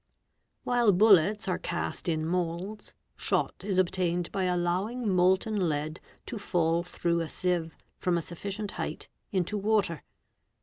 [0.23, 6.39] |\ While bullets are cast in moulds, shot is obtained by allowing molten lead to
[6.39, 10.01] fall through a sieve, from a sufficient height, into water.